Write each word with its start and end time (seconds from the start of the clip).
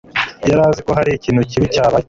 yari 0.47 0.61
azi 0.69 0.81
ko 0.85 0.91
hari 0.97 1.11
ikintu 1.13 1.41
kibi 1.49 1.73
cyabaye. 1.73 1.99